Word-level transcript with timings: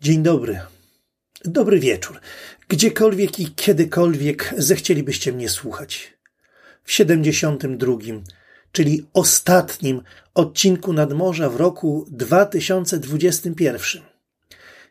dobry. 0.00 0.60
Dobry 1.44 1.80
wieczór. 1.80 2.20
Gdziekolwiek 2.68 3.40
i 3.40 3.54
kiedykolwiek 3.54 4.54
zechcielibyście 4.58 5.32
mnie 5.32 5.48
słuchać. 5.48 6.12
W 6.84 6.92
72, 6.92 7.92
czyli 8.72 9.06
ostatnim 9.12 10.02
odcinku 10.34 10.92
nadmorza 10.92 11.50
w 11.50 11.56
roku 11.56 12.06
2021. 12.10 14.02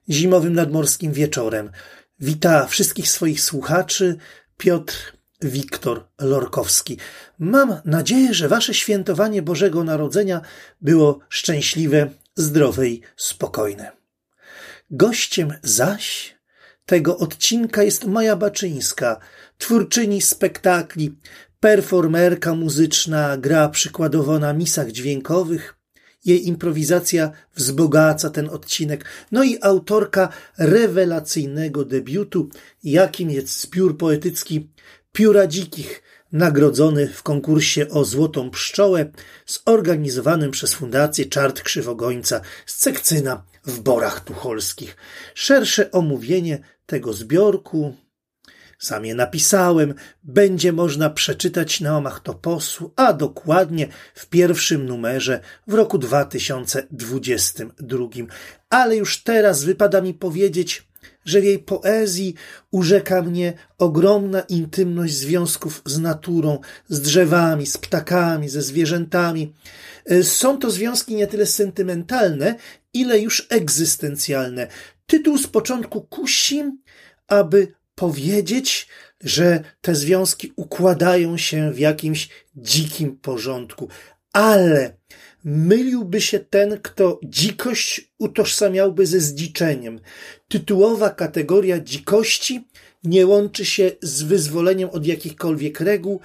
Zimowym 0.09 0.53
nadmorskim 0.53 1.13
wieczorem 1.13 1.71
wita 2.19 2.67
wszystkich 2.67 3.09
swoich 3.09 3.41
słuchaczy 3.41 4.17
Piotr 4.57 5.13
Wiktor 5.41 6.07
Lorkowski. 6.21 6.97
Mam 7.39 7.81
nadzieję, 7.85 8.33
że 8.33 8.47
wasze 8.47 8.73
świętowanie 8.73 9.41
Bożego 9.41 9.83
Narodzenia 9.83 10.41
było 10.81 11.19
szczęśliwe, 11.29 12.09
zdrowe 12.35 12.89
i 12.89 13.01
spokojne. 13.15 13.98
Gościem 14.91 15.53
zaś 15.63 16.35
tego 16.85 17.17
odcinka 17.17 17.83
jest 17.83 18.05
Maja 18.05 18.35
Baczyńska, 18.35 19.19
twórczyni 19.57 20.21
spektakli, 20.21 21.15
performerka 21.59 22.53
muzyczna, 22.53 23.37
gra 23.37 23.69
przykładowo 23.69 24.39
na 24.39 24.53
misach 24.53 24.91
dźwiękowych. 24.91 25.75
Jej 26.25 26.47
improwizacja 26.47 27.31
wzbogaca 27.55 28.29
ten 28.29 28.49
odcinek. 28.49 29.05
No 29.31 29.43
i 29.43 29.57
autorka 29.61 30.29
rewelacyjnego 30.57 31.85
debiutu, 31.85 32.49
jakim 32.83 33.29
jest 33.29 33.61
zbiór 33.61 33.97
poetycki 33.97 34.69
Pióra 35.11 35.47
Dzikich, 35.47 36.01
nagrodzony 36.31 37.07
w 37.07 37.23
konkursie 37.23 37.89
o 37.89 38.05
Złotą 38.05 38.49
Pszczołę, 38.49 39.11
zorganizowanym 39.45 40.51
przez 40.51 40.73
Fundację 40.73 41.25
Czart 41.25 41.61
Krzywogońca 41.61 42.41
z 42.65 42.75
Cekcyna 42.75 43.43
w 43.69 43.79
Borach 43.79 44.23
Tucholskich. 44.23 44.95
Szersze 45.33 45.91
omówienie 45.91 46.59
tego 46.85 47.13
zbiorku, 47.13 47.95
sam 48.79 49.05
je 49.05 49.15
napisałem, 49.15 49.93
będzie 50.23 50.73
można 50.73 51.09
przeczytać 51.09 51.81
na 51.81 51.97
omach 51.97 52.19
Toposu, 52.19 52.91
a 52.95 53.13
dokładnie 53.13 53.87
w 54.15 54.27
pierwszym 54.27 54.85
numerze 54.85 55.39
w 55.67 55.73
roku 55.73 55.97
2022. 55.97 58.07
Ale 58.69 58.95
już 58.95 59.23
teraz 59.23 59.63
wypada 59.63 60.01
mi 60.01 60.13
powiedzieć, 60.13 60.89
że 61.25 61.41
w 61.41 61.43
jej 61.43 61.59
poezji 61.59 62.35
urzeka 62.71 63.21
mnie 63.21 63.53
ogromna 63.77 64.41
intymność 64.41 65.13
związków 65.13 65.81
z 65.85 65.99
naturą, 65.99 66.59
z 66.87 67.01
drzewami, 67.01 67.65
z 67.65 67.77
ptakami, 67.77 68.49
ze 68.49 68.61
zwierzętami. 68.61 69.53
E, 70.05 70.23
są 70.23 70.57
to 70.57 70.71
związki 70.71 71.15
nie 71.15 71.27
tyle 71.27 71.45
sentymentalne, 71.45 72.55
ile 72.93 73.19
już 73.19 73.47
egzystencjalne. 73.49 74.67
Tytuł 75.05 75.37
z 75.37 75.47
początku 75.47 76.01
kusi, 76.01 76.63
aby 77.27 77.67
powiedzieć, 77.95 78.87
że 79.23 79.63
te 79.81 79.95
związki 79.95 80.53
układają 80.55 81.37
się 81.37 81.71
w 81.71 81.79
jakimś 81.79 82.29
dzikim 82.55 83.17
porządku, 83.17 83.89
ale 84.33 84.97
myliłby 85.43 86.21
się 86.21 86.39
ten, 86.39 86.79
kto 86.81 87.19
dzikość 87.23 88.11
utożsamiałby 88.17 89.05
ze 89.05 89.19
zdziczeniem. 89.19 89.99
Tytułowa 90.47 91.09
kategoria 91.09 91.79
dzikości 91.79 92.67
nie 93.03 93.27
łączy 93.27 93.65
się 93.65 93.91
z 94.01 94.23
wyzwoleniem 94.23 94.89
od 94.89 95.05
jakichkolwiek 95.05 95.79
reguł, 95.79 96.19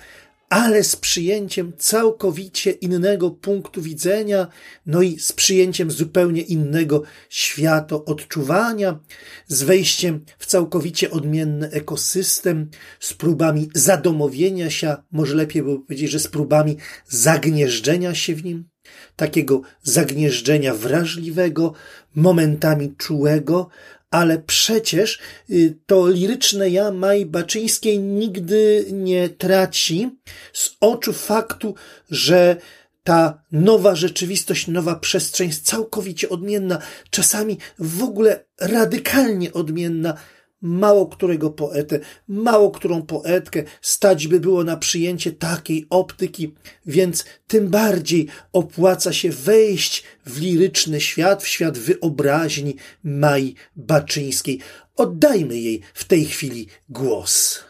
ale 0.49 0.85
z 0.85 0.97
przyjęciem 0.97 1.73
całkowicie 1.79 2.71
innego 2.71 3.31
punktu 3.31 3.83
widzenia, 3.83 4.47
no 4.87 5.03
i 5.03 5.19
z 5.19 5.33
przyjęciem 5.33 5.91
zupełnie 5.91 6.43
innego 6.43 7.03
świata 7.29 7.97
odczuwania, 7.97 8.99
z 9.47 9.63
wejściem 9.63 10.25
w 10.39 10.47
całkowicie 10.47 11.11
odmienny 11.11 11.71
ekosystem, 11.71 12.71
z 13.01 13.15
próbami 13.15 13.69
zadomowienia 13.75 14.71
się, 14.71 14.97
może 15.13 15.35
lepiej 15.35 15.63
było 15.63 15.79
powiedzieć, 15.79 16.11
że 16.11 16.19
z 16.19 16.29
próbami 16.29 16.77
zagnieżdżenia 17.09 18.15
się 18.15 18.35
w 18.35 18.45
nim, 18.45 18.69
takiego 19.17 19.61
zagnieżdżenia 19.83 20.75
wrażliwego, 20.75 21.73
momentami 22.15 22.95
czułego, 22.97 23.69
ale 24.15 24.39
przecież 24.39 25.19
y, 25.51 25.75
to 25.87 26.09
liryczne 26.09 26.71
ja 26.71 26.91
Maj 26.91 27.27
Baczyńskiej 27.27 27.99
nigdy 27.99 28.87
nie 28.93 29.29
traci 29.29 30.11
z 30.53 30.77
oczu 30.81 31.13
faktu, 31.13 31.75
że 32.11 32.57
ta 33.05 33.43
nowa 33.53 33.95
rzeczywistość, 33.95 34.67
nowa 34.67 34.95
przestrzeń 34.95 35.49
jest 35.49 35.67
całkowicie 35.67 36.29
odmienna, 36.29 36.79
czasami 37.11 37.59
w 37.79 38.03
ogóle 38.03 38.45
radykalnie 38.61 39.53
odmienna 39.53 40.17
mało 40.65 41.07
którego 41.07 41.51
poetę, 41.51 42.01
mało 42.29 42.71
którą 42.71 43.03
poetkę 43.03 43.63
stać 43.83 44.29
by 44.29 44.41
było 44.41 44.65
na 44.65 44.77
przyjęcie 44.77 45.33
takiej 45.33 45.87
optyki, 45.91 46.55
więc 46.87 47.25
tym 47.47 47.69
bardziej 47.69 48.27
opłaca 48.53 49.13
się 49.13 49.31
wejść 49.31 50.05
w 50.27 50.41
liryczny 50.41 51.01
świat, 51.01 51.43
w 51.43 51.49
świat 51.49 51.79
wyobraźni 51.79 52.77
Mai 53.05 53.55
Baczyńskiej. 53.77 54.61
Oddajmy 54.97 55.59
jej 55.59 55.81
w 55.95 56.05
tej 56.05 56.25
chwili 56.25 56.67
głos. 56.89 57.65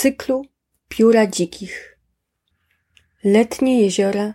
Cyklu 0.00 0.46
Pióra 0.88 1.26
dzikich. 1.26 1.98
Letnie 3.24 3.82
jeziora 3.82 4.34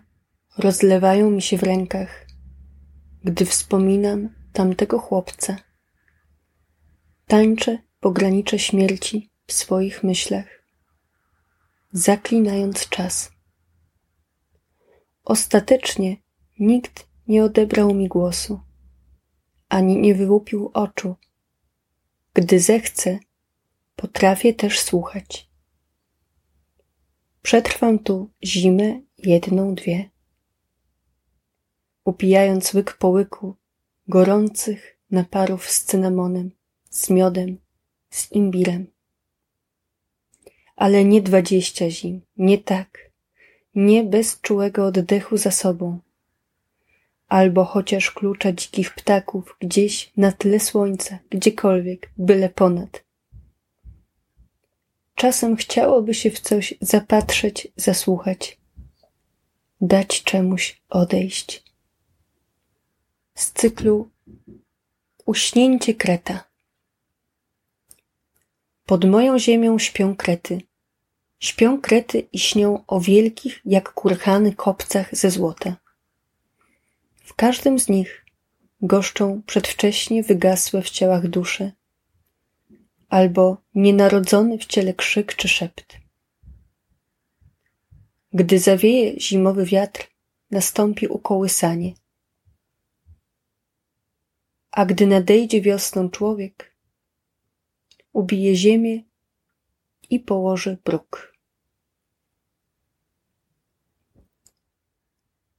rozlewają 0.57 1.31
mi 1.31 1.41
się 1.41 1.57
w 1.57 1.63
rękach, 1.63 2.27
gdy 3.23 3.45
wspominam 3.45 4.35
tamtego 4.53 4.99
chłopca. 4.99 5.57
Tańczę 7.27 7.77
pogranicze 7.99 8.59
śmierci 8.59 9.29
w 9.47 9.53
swoich 9.53 10.03
myślach, 10.03 10.45
zaklinając 11.91 12.89
czas. 12.89 13.31
Ostatecznie 15.23 16.17
nikt 16.59 17.07
nie 17.27 17.43
odebrał 17.43 17.93
mi 17.93 18.07
głosu, 18.07 18.59
ani 19.69 19.97
nie 19.97 20.15
wyłupił 20.15 20.71
oczu. 20.73 21.15
Gdy 22.33 22.59
zechcę, 22.59 23.19
potrafię 23.95 24.53
też 24.53 24.79
słuchać. 24.79 25.44
Przetrwam 27.45 27.99
tu 27.99 28.29
zimę 28.43 29.01
jedną, 29.17 29.75
dwie. 29.75 30.09
Upijając 32.03 32.73
łyk 32.73 32.97
po 32.97 33.07
łyku 33.09 33.55
gorących 34.07 34.97
naparów 35.11 35.69
z 35.69 35.83
cynamonem, 35.83 36.51
z 36.89 37.09
miodem, 37.09 37.57
z 38.09 38.31
imbirem. 38.31 38.87
Ale 40.75 41.05
nie 41.05 41.21
dwadzieścia 41.21 41.89
zim, 41.89 42.21
nie 42.37 42.57
tak, 42.57 43.11
nie 43.75 44.03
bez 44.03 44.41
czułego 44.41 44.85
oddechu 44.85 45.37
za 45.37 45.51
sobą, 45.51 45.99
albo 47.27 47.65
chociaż 47.65 48.11
klucza 48.11 48.51
dzikich 48.51 48.93
ptaków 48.93 49.55
gdzieś 49.59 50.11
na 50.17 50.31
tle 50.31 50.59
słońca, 50.59 51.19
gdziekolwiek, 51.29 52.11
byle 52.17 52.49
ponad. 52.49 53.04
Czasem 55.15 55.55
chciałoby 55.55 56.13
się 56.13 56.31
w 56.31 56.39
coś 56.39 56.73
zapatrzeć, 56.81 57.67
zasłuchać, 57.75 58.57
dać 59.81 60.23
czemuś 60.23 60.81
odejść. 60.89 61.63
Z 63.35 63.51
cyklu 63.51 64.09
Uśnięcie 65.25 65.93
kreta. 65.93 66.43
Pod 68.85 69.05
moją 69.05 69.39
ziemią 69.39 69.79
śpią 69.79 70.15
krety. 70.15 70.61
Śpią 71.39 71.81
krety 71.81 72.27
i 72.33 72.39
śnią 72.39 72.83
o 72.87 72.99
wielkich, 72.99 73.61
jak 73.65 73.93
kurhany, 73.93 74.53
kopcach 74.55 75.15
ze 75.15 75.31
złota. 75.31 75.75
W 77.15 77.33
każdym 77.33 77.79
z 77.79 77.89
nich 77.89 78.25
goszczą 78.81 79.41
przedwcześnie 79.45 80.23
wygasłe 80.23 80.81
w 80.81 80.89
ciałach 80.89 81.27
dusze, 81.27 81.71
albo 83.09 83.57
nienarodzony 83.75 84.57
w 84.57 84.65
ciele 84.65 84.93
krzyk 84.93 85.35
czy 85.35 85.47
szept. 85.47 85.97
Gdy 88.33 88.59
zawieje 88.59 89.19
zimowy 89.19 89.65
wiatr, 89.65 90.07
nastąpi 90.51 91.07
ukołysanie. 91.07 91.93
A 94.71 94.85
gdy 94.85 95.07
nadejdzie 95.07 95.61
wiosną 95.61 96.09
człowiek, 96.09 96.75
ubije 98.13 98.55
ziemię 98.55 99.03
i 100.09 100.19
położy 100.19 100.77
bruk. 100.85 101.35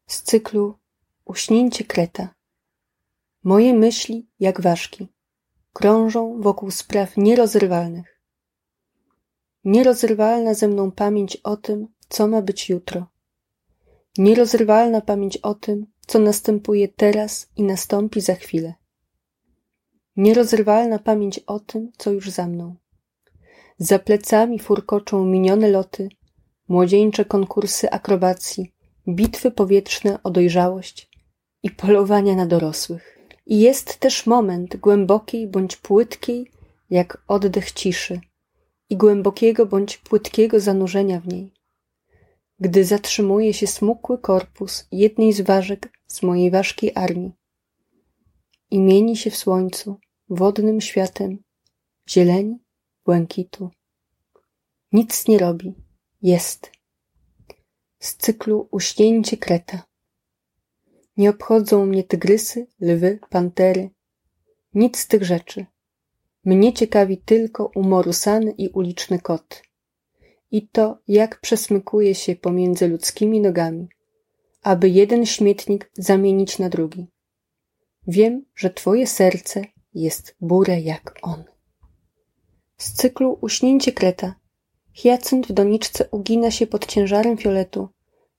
Z 0.06 0.22
cyklu 0.22 0.78
Uśnięcie 1.26 1.84
kreta. 1.84 2.34
Moje 3.44 3.75
myśli 3.75 4.26
jak 4.40 4.60
ważki 4.60 5.08
krążą 5.76 6.40
wokół 6.40 6.70
spraw 6.70 7.17
nierozrywalnych. 7.17 8.20
Nierozrywalna 9.64 10.55
ze 10.55 10.69
mną 10.69 10.90
pamięć 10.90 11.37
o 11.37 11.56
tym, 11.56 11.88
co 12.08 12.28
ma 12.28 12.43
być 12.43 12.70
jutro. 12.70 13.06
Nierozrywalna 14.19 15.00
pamięć 15.00 15.37
o 15.37 15.55
tym, 15.55 15.87
co 16.06 16.19
następuje 16.19 16.88
teraz 16.88 17.49
i 17.56 17.62
nastąpi 17.62 18.20
za 18.20 18.34
chwilę. 18.34 18.75
Nierozrywalna 20.17 20.99
pamięć 20.99 21.38
o 21.38 21.61
tym, 21.61 21.93
co 21.99 22.11
już 22.11 22.31
za 22.31 22.46
mną. 22.46 22.76
Za 23.78 23.99
plecami 23.99 24.58
furkoczą 24.58 25.25
minione 25.25 25.69
loty, 25.69 26.08
młodzieńcze 26.69 27.25
konkursy 27.25 27.90
akrobacji, 27.90 28.73
bitwy 29.08 29.50
powietrzne 29.50 30.23
o 30.23 30.31
dojrzałość 30.31 31.11
i 31.62 31.70
polowania 31.70 32.37
na 32.37 32.46
dorosłych. 32.46 33.15
I 33.46 33.60
jest 33.60 33.98
też 33.98 34.26
moment 34.26 34.76
głębokiej 34.76 35.48
bądź 35.48 35.76
płytkiej, 35.76 36.50
jak 36.90 37.22
oddech 37.28 37.72
ciszy, 37.72 38.20
i 38.90 38.96
głębokiego 38.96 39.66
bądź 39.66 39.98
płytkiego 39.98 40.60
zanurzenia 40.60 41.20
w 41.20 41.28
niej. 41.28 41.52
Gdy 42.60 42.84
zatrzymuje 42.84 43.54
się 43.54 43.66
smukły 43.66 44.19
korpus 44.19 44.87
jednej 44.93 45.32
z 45.32 45.40
ważek 45.40 45.93
z 46.06 46.22
mojej 46.22 46.50
ważkiej 46.50 46.93
armii 46.94 47.32
i 48.70 48.81
mieni 48.81 49.16
się 49.16 49.31
w 49.31 49.37
słońcu 49.37 49.96
wodnym 50.28 50.81
światem 50.81 51.38
zieleni, 52.08 52.58
błękitu. 53.04 53.70
Nic 54.92 55.28
nie 55.28 55.38
robi, 55.38 55.75
jest. 56.22 56.72
Z 57.99 58.16
cyklu 58.16 58.69
Uśnięcie 58.70 59.37
Kreta. 59.37 59.86
Nie 61.16 61.30
obchodzą 61.30 61.86
mnie 61.86 62.04
tygrysy, 62.04 62.66
lwy, 62.80 63.18
pantery. 63.30 63.90
Nic 64.74 64.98
z 64.98 65.06
tych 65.06 65.24
rzeczy. 65.24 65.66
Mnie 66.44 66.72
ciekawi 66.72 67.18
tylko 67.18 67.70
umorusany 67.74 68.50
i 68.50 68.68
uliczny 68.68 69.18
kot. 69.18 69.62
I 70.50 70.68
to, 70.68 70.98
jak 71.08 71.40
przesmykuje 71.40 72.14
się 72.14 72.36
pomiędzy 72.36 72.88
ludzkimi 72.88 73.40
nogami, 73.40 73.88
aby 74.62 74.88
jeden 74.88 75.26
śmietnik 75.26 75.90
zamienić 75.94 76.58
na 76.58 76.68
drugi. 76.68 77.06
Wiem, 78.06 78.44
że 78.54 78.70
twoje 78.70 79.06
serce 79.06 79.62
jest 79.94 80.36
burę 80.40 80.80
jak 80.80 81.18
on. 81.22 81.44
Z 82.76 82.92
cyklu 82.92 83.38
Uśnięcie 83.40 83.92
Kreta 83.92 84.34
Hyacynt 85.02 85.46
w 85.46 85.52
doniczce 85.52 86.08
ugina 86.10 86.50
się 86.50 86.66
pod 86.66 86.86
ciężarem 86.86 87.36
fioletu, 87.36 87.88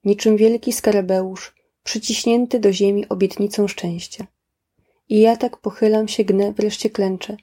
niczym 0.03 0.37
wielki 0.37 0.73
skarabeusz, 0.73 1.55
przyciśnięty 1.87 2.59
do 2.59 2.73
ziemi 2.73 3.09
obietnicą 3.09 3.67
szczęścia. 3.67 4.27
I 5.09 5.19
ja 5.19 5.37
tak 5.37 5.57
pochylam 5.57 6.07
się, 6.07 6.23
gnę, 6.23 6.53
wreszcie 6.53 6.89
klęczę, 6.89 7.37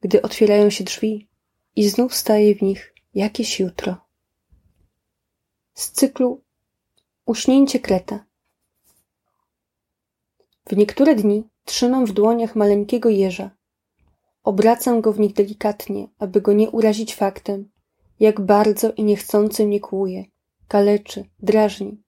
gdy 0.00 0.22
otwierają 0.22 0.70
się 0.70 0.84
drzwi 0.84 1.28
i 1.76 1.88
znów 1.88 2.14
staje 2.14 2.54
w 2.54 2.62
nich 2.62 2.94
jakieś 3.14 3.60
jutro. 3.60 3.96
Z 5.74 5.90
cyklu 5.90 6.40
Uśnięcie 7.26 7.80
Kreta 7.80 8.24
W 10.66 10.76
niektóre 10.76 11.14
dni 11.14 11.48
trzymam 11.64 12.06
w 12.06 12.12
dłoniach 12.12 12.56
maleńkiego 12.56 13.08
jeża. 13.08 13.50
Obracam 14.42 15.00
go 15.00 15.12
w 15.12 15.20
nich 15.20 15.32
delikatnie, 15.32 16.08
aby 16.18 16.40
go 16.40 16.52
nie 16.52 16.70
urazić 16.70 17.14
faktem, 17.14 17.70
jak 18.20 18.40
bardzo 18.40 18.92
i 18.92 19.04
niechcący 19.04 19.66
mnie 19.66 19.80
kłuje, 19.80 20.24
kaleczy, 20.68 21.24
drażni. 21.38 22.05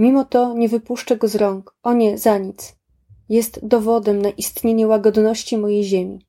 Mimo 0.00 0.24
to 0.24 0.54
nie 0.54 0.68
wypuszczę 0.68 1.16
go 1.16 1.28
z 1.28 1.34
rąk, 1.34 1.74
o 1.82 1.92
nie, 1.92 2.18
za 2.18 2.38
nic. 2.38 2.76
Jest 3.28 3.66
dowodem 3.66 4.22
na 4.22 4.30
istnienie 4.30 4.86
łagodności 4.86 5.58
mojej 5.58 5.84
ziemi, 5.84 6.26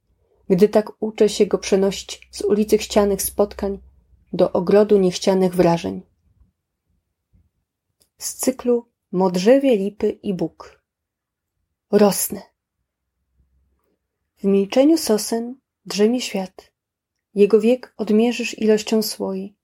gdy 0.50 0.69
tak 0.69 0.91
uczę 1.00 1.29
się 1.29 1.45
go 1.45 1.57
przenosić 1.57 2.27
z 2.31 2.41
ulicy 2.41 2.77
chcianych 2.77 3.21
spotkań 3.21 3.79
do 4.33 4.51
ogrodu 4.51 4.97
niechcianych 4.97 5.56
wrażeń. 5.56 6.01
Z 8.18 8.33
cyklu 8.33 8.85
Modrzewie, 9.12 9.77
lipy 9.77 10.09
i 10.09 10.33
Bóg. 10.33 10.83
Rosnę. 11.91 12.41
W 14.38 14.44
milczeniu 14.44 14.97
sosen 14.97 15.56
drzemie 15.85 16.21
świat. 16.21 16.71
Jego 17.33 17.62
wiek 17.62 17.94
odmierzysz 17.97 18.59
ilością 18.59 19.01
słoi. 19.01 19.56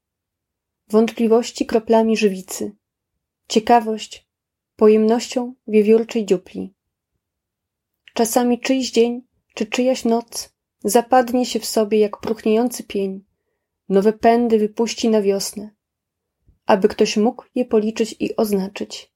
Wątpliwości 0.89 1.65
kroplami 1.65 2.17
żywicy. 2.17 2.76
Ciekawość 3.49 4.27
pojemnością 4.75 5.53
wiewiórczej 5.67 6.25
dziupli. 6.25 6.73
Czasami 8.13 8.59
czyjś 8.59 8.91
dzień, 8.91 9.21
czy 9.53 9.65
czyjaś 9.65 10.05
noc 10.05 10.53
zapadnie 10.83 11.45
się 11.45 11.59
w 11.59 11.65
sobie 11.65 11.99
jak 11.99 12.17
próchniejący 12.19 12.83
pień, 12.83 13.25
nowe 13.89 14.13
pędy 14.13 14.59
wypuści 14.59 15.09
na 15.09 15.21
wiosnę, 15.21 15.75
aby 16.65 16.87
ktoś 16.87 17.17
mógł 17.17 17.43
je 17.55 17.65
policzyć 17.65 18.15
i 18.19 18.35
oznaczyć. 18.35 19.13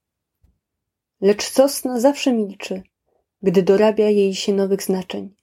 Lecz 1.21 1.43
sosna 1.43 1.99
zawsze 1.99 2.33
milczy, 2.33 2.83
gdy 3.41 3.63
dorabia 3.63 4.09
jej 4.09 4.35
się 4.35 4.53
nowych 4.53 4.83
znaczeń. 4.83 5.35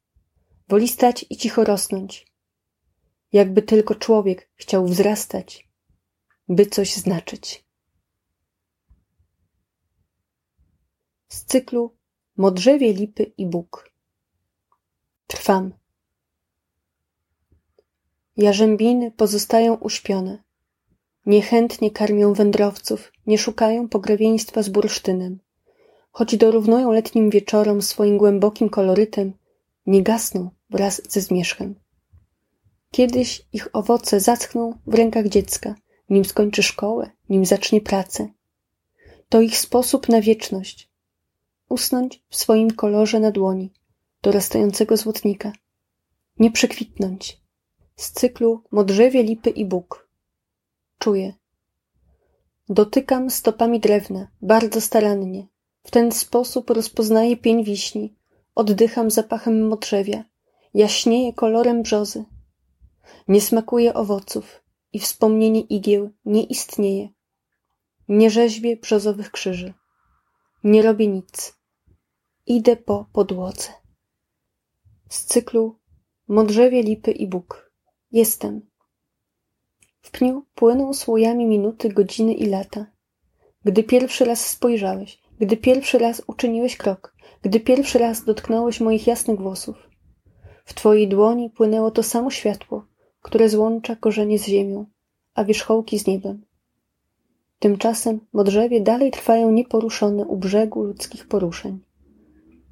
Woli 0.69 0.89
stać 0.89 1.27
i 1.31 1.37
cicho 1.37 1.65
rosnąć, 1.65 2.27
jakby 3.33 3.63
tylko 3.63 3.95
człowiek 3.95 4.51
chciał 4.55 4.87
wzrastać, 4.87 5.69
by 6.49 6.67
coś 6.67 6.95
znaczyć. 6.95 7.68
Z 11.29 11.45
cyklu 11.45 11.95
Modrzewie, 12.37 12.93
lipy 12.93 13.33
i 13.39 13.47
Bóg. 13.47 13.91
Trwam. 15.27 15.73
Jarzębiny 18.37 19.11
pozostają 19.11 19.75
uśpione. 19.75 20.43
Niechętnie 21.27 21.91
karmią 21.91 22.35
wędrowców, 22.35 23.13
nie 23.27 23.39
szukają 23.39 23.89
pogrewieństwa 23.89 24.63
z 24.63 24.69
bursztynem. 24.69 25.39
Choć 26.11 26.37
dorównują 26.37 26.93
letnim 26.93 27.31
wieczorom 27.31 27.83
swoim 27.83 28.19
głębokim 28.19 28.69
kolorytem, 28.69 29.33
nie 29.87 30.03
gasną 30.03 30.51
wraz 30.71 31.03
ze 31.09 31.21
zmierzchem. 31.21 31.75
Kiedyś 32.91 33.47
ich 33.53 33.69
owoce 33.73 34.21
zaschną 34.21 34.79
w 34.87 34.95
rękach 34.95 35.29
dziecka, 35.29 35.75
nim 36.11 36.25
skończy 36.25 36.63
szkołę, 36.63 37.11
nim 37.29 37.47
zacznie 37.47 37.81
pracę. 37.81 38.29
To 39.29 39.41
ich 39.41 39.59
sposób 39.59 40.09
na 40.09 40.21
wieczność. 40.21 40.88
Usnąć 41.69 42.23
w 42.29 42.37
swoim 42.37 42.71
kolorze 42.71 43.21
na 43.21 43.31
dłoni, 43.31 43.73
dorastającego 44.23 44.97
złotnika. 44.97 45.53
Nie 46.39 46.51
przekwitnąć. 46.51 47.41
Z 47.97 48.13
cyklu 48.13 48.63
Modrzewie, 48.71 49.23
Lipy 49.23 49.51
i 49.51 49.65
Bóg. 49.65 50.09
Czuję. 50.99 51.35
Dotykam 52.69 53.31
stopami 53.31 53.81
drewna, 53.81 54.29
bardzo 54.43 54.81
starannie. 54.81 55.47
W 55.85 55.91
ten 55.91 56.13
sposób 56.13 56.71
rozpoznaję 56.71 57.37
pień 57.37 57.65
wiśni. 57.65 58.15
Oddycham 58.55 59.11
zapachem 59.11 59.69
modrzewia. 59.69 60.25
Jaśnieje 60.75 61.33
kolorem 61.33 61.83
brzozy. 61.83 62.25
Nie 63.29 63.41
smakuje 63.41 63.95
owoców 63.95 64.63
i 64.93 64.99
wspomnienie 64.99 65.61
igieł 65.61 66.11
nie 66.25 66.45
istnieje. 66.45 67.09
Nie 68.09 68.31
rzeźbię 68.31 68.77
brzozowych 68.77 69.31
krzyży. 69.31 69.75
Nie 70.65 70.83
robię 70.83 71.07
nic. 71.07 71.58
Idę 72.51 72.77
po 72.77 73.07
podłodze. 73.13 73.69
Z 75.09 75.25
cyklu 75.25 75.79
Modrzewie, 76.29 76.83
lipy 76.83 77.13
i 77.13 77.27
Bóg. 77.27 77.73
Jestem. 78.13 78.61
W 80.01 80.11
pniu 80.11 80.47
płyną 80.55 80.95
słojami 80.95 81.47
minuty, 81.47 81.89
godziny 81.89 82.35
i 82.35 82.47
lata. 82.47 82.87
Gdy 83.65 83.83
pierwszy 83.83 84.25
raz 84.25 84.47
spojrzałeś, 84.47 85.21
gdy 85.41 85.57
pierwszy 85.57 85.99
raz 85.99 86.23
uczyniłeś 86.27 86.77
krok, 86.77 87.15
gdy 87.43 87.61
pierwszy 87.61 87.99
raz 87.99 88.25
dotknąłeś 88.25 88.81
moich 88.81 89.07
jasnych 89.07 89.41
włosów. 89.41 89.89
W 90.65 90.75
twojej 90.75 91.09
dłoni 91.09 91.51
płynęło 91.51 91.91
to 91.91 92.03
samo 92.03 92.31
światło, 92.31 92.87
które 93.23 93.49
złącza 93.49 93.97
korzenie 93.97 94.39
z 94.39 94.47
ziemią, 94.47 94.87
a 95.35 95.45
wierzchołki 95.45 95.99
z 95.99 96.07
niebem. 96.07 96.47
Tymczasem 97.59 98.21
modrzewie 98.33 98.81
dalej 98.81 99.11
trwają 99.11 99.51
nieporuszone 99.51 100.25
u 100.25 100.37
brzegu 100.37 100.83
ludzkich 100.83 101.29
poruszeń. 101.29 101.88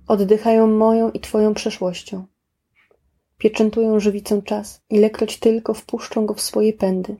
Oddychają 0.06 0.66
moją 0.66 1.10
i 1.10 1.20
twoją 1.20 1.54
przeszłością. 1.54 2.26
Pieczętują 3.38 4.00
żywicą 4.00 4.42
czas, 4.42 4.82
ilekroć 4.90 5.38
tylko 5.38 5.74
wpuszczą 5.74 6.26
go 6.26 6.34
w 6.34 6.40
swoje 6.40 6.72
pędy, 6.72 7.16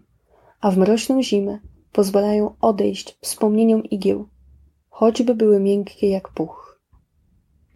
a 0.60 0.70
w 0.70 0.78
mroźną 0.78 1.22
zimę 1.22 1.58
pozwalają 1.92 2.56
odejść 2.60 3.18
wspomnieniom 3.20 3.84
igieł, 3.84 4.28
choćby 4.88 5.34
były 5.34 5.60
miękkie 5.60 6.08
jak 6.10 6.28
puch. 6.28 6.80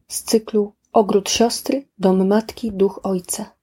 Z 0.08 0.22
cyklu 0.22 0.72
Ogród 0.92 1.30
siostry, 1.30 1.88
dom 1.98 2.26
matki, 2.26 2.72
duch 2.72 3.00
ojca. 3.02 3.56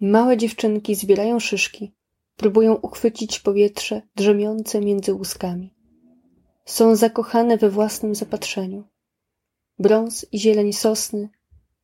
Małe 0.00 0.36
dziewczynki 0.36 0.94
zbierają 0.94 1.40
szyszki, 1.40 1.92
próbują 2.36 2.74
uchwycić 2.74 3.40
powietrze 3.40 4.02
drzemiące 4.16 4.80
między 4.80 5.14
łuskami. 5.14 5.71
Są 6.64 6.96
zakochane 6.96 7.56
we 7.58 7.70
własnym 7.70 8.14
zapatrzeniu. 8.14 8.84
Brąz 9.78 10.26
i 10.32 10.38
zieleń 10.38 10.72
sosny, 10.72 11.28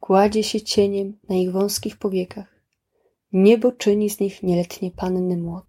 kładzie 0.01 0.45
się 0.45 0.61
cieniem 0.61 1.19
na 1.29 1.37
ich 1.37 1.53
wąskich 1.53 1.97
powiekach. 1.97 2.47
Niebo 3.33 3.73
czyni 3.73 4.11
z 4.11 4.21
nich 4.21 4.43
nieletnie 4.43 4.91
panny 4.91 5.37
młode. 5.37 5.67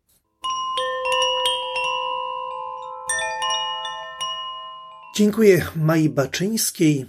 Dziękuję 5.15 5.65
Mai 5.75 6.09
Baczyńskiej 6.09 7.05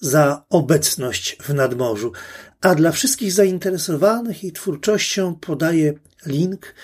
za 0.00 0.44
obecność 0.50 1.36
w 1.42 1.54
nadmorzu, 1.54 2.12
a 2.60 2.74
dla 2.74 2.92
wszystkich 2.92 3.32
zainteresowanych 3.32 4.42
jej 4.42 4.52
twórczością 4.52 5.34
podaję 5.34 5.94
link 6.26 6.74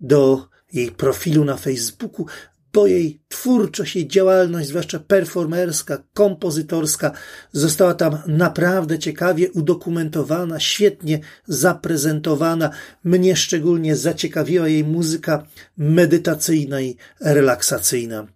do 0.00 0.48
jej 0.72 0.90
profilu 0.90 1.44
na 1.44 1.56
Facebooku, 1.56 2.26
bo 2.72 2.86
jej 2.86 3.22
twórczość, 3.28 3.96
jej 3.96 4.08
działalność, 4.08 4.68
zwłaszcza 4.68 4.98
performerska, 4.98 6.02
kompozytorska, 6.14 7.12
została 7.52 7.94
tam 7.94 8.18
naprawdę 8.26 8.98
ciekawie 8.98 9.50
udokumentowana, 9.50 10.60
świetnie 10.60 11.20
zaprezentowana. 11.46 12.70
Mnie 13.04 13.36
szczególnie 13.36 13.96
zaciekawiła 13.96 14.68
jej 14.68 14.84
muzyka 14.84 15.46
medytacyjna 15.76 16.80
i 16.80 16.96
relaksacyjna. 17.20 18.26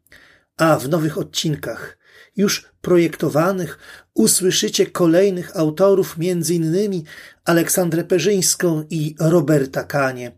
A 0.57 0.79
w 0.79 0.89
nowych 0.89 1.19
odcinkach, 1.19 1.99
już 2.37 2.69
projektowanych, 2.81 3.79
usłyszycie 4.15 4.87
kolejnych 4.87 5.57
autorów, 5.57 6.17
innymi 6.51 7.05
Aleksandrę 7.45 8.05
Perzyńską 8.05 8.85
i 8.91 9.15
Roberta 9.21 9.85
Kanie. 9.85 10.33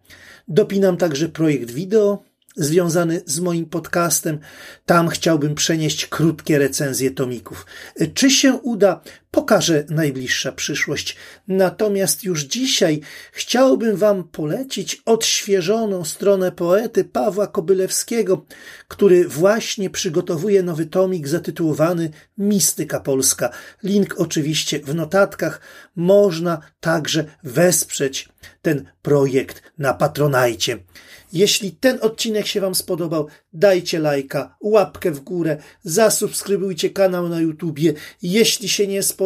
Dopinam 0.49 0.97
także 0.97 1.29
projekt 1.29 1.71
wideo, 1.71 2.23
związany 2.57 3.23
z 3.27 3.41
moim 3.41 3.67
podcastem. 3.67 4.39
Tam 4.87 5.09
chciałbym 5.09 5.55
przenieść 5.55 6.07
krótkie 6.07 6.59
recenzje 6.59 7.11
tomików. 7.11 7.67
Czy 8.15 8.31
się 8.31 8.55
uda, 8.55 9.01
pokaże 9.37 9.85
najbliższa 9.89 10.53
przyszłość. 10.53 11.17
Natomiast 11.49 12.25
już 12.25 12.43
dzisiaj 12.43 13.01
chciałbym 13.33 13.97
Wam 13.97 14.25
polecić 14.25 15.03
odświeżoną 15.05 16.05
stronę 16.05 16.53
poety 16.53 17.05
Pawła 17.05 17.47
Kobylewskiego, 17.47 18.45
który 18.89 19.29
właśnie 19.29 19.91
przygotowuje 19.91 20.63
nowy 20.63 20.87
tomik 20.87 21.29
zatytułowany 21.29 22.11
Mistyka 22.39 23.01
Polska. 23.01 23.51
Link 23.83 24.15
oczywiście 24.19 24.81
w 24.81 24.95
notatkach. 24.95 25.61
Można 25.97 26.61
także 26.81 27.25
wesprzeć 27.43 28.29
ten 28.63 28.85
projekt 29.03 29.63
na 29.79 29.95
Patronajcie. 29.95 30.79
Jeśli 31.33 31.73
ten 31.73 31.99
odcinek 32.01 32.47
się 32.47 32.61
Wam 32.61 32.75
spodobał, 32.75 33.27
dajcie 33.53 33.99
lajka, 33.99 34.57
łapkę 34.61 35.11
w 35.11 35.21
górę, 35.21 35.57
zasubskrybujcie 35.85 36.91
kanał 36.91 37.29
na 37.29 37.41
YouTubie. 37.41 37.93
Jeśli 38.23 38.69
się 38.69 38.87
nie 38.87 39.03
spodobał, 39.03 39.26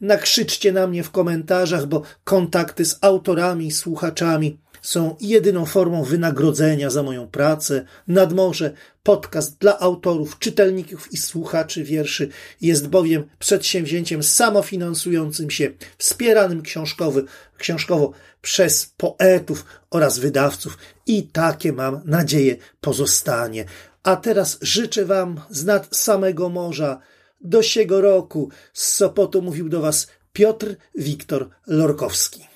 nakrzyczcie 0.00 0.72
na 0.72 0.86
mnie 0.86 1.02
w 1.02 1.10
komentarzach, 1.10 1.86
bo 1.86 2.02
kontakty 2.24 2.84
z 2.84 2.98
autorami 3.00 3.66
i 3.66 3.72
słuchaczami 3.72 4.58
są 4.82 5.16
jedyną 5.20 5.66
formą 5.66 6.04
wynagrodzenia 6.04 6.90
za 6.90 7.02
moją 7.02 7.28
pracę. 7.28 7.84
Nadmorze, 8.08 8.72
podcast 9.02 9.58
dla 9.58 9.78
autorów, 9.78 10.38
czytelników 10.38 11.12
i 11.12 11.16
słuchaczy 11.16 11.84
wierszy 11.84 12.28
jest 12.60 12.88
bowiem 12.88 13.24
przedsięwzięciem 13.38 14.22
samofinansującym 14.22 15.50
się, 15.50 15.70
wspieranym 15.98 16.62
książkowy, 16.62 17.24
książkowo 17.58 18.12
przez 18.42 18.92
poetów 18.96 19.64
oraz 19.90 20.18
wydawców 20.18 20.78
i 21.06 21.22
takie 21.22 21.72
mam 21.72 22.00
nadzieję 22.04 22.56
pozostanie. 22.80 23.64
A 24.02 24.16
teraz 24.16 24.58
życzę 24.60 25.04
Wam 25.04 25.40
z 25.50 25.64
nad 25.64 25.96
samego 25.96 26.48
morza 26.48 27.00
do 27.44 27.62
siego 27.62 28.00
roku 28.00 28.48
z 28.72 28.92
Sopotu 28.92 29.42
mówił 29.42 29.68
do 29.68 29.80
Was 29.80 30.06
Piotr 30.32 30.76
Wiktor 30.94 31.48
Lorkowski. 31.66 32.51